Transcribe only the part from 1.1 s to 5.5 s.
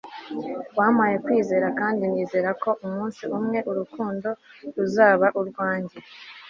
kwizera kandi nizera ko umunsi umwe urukundo ruzaba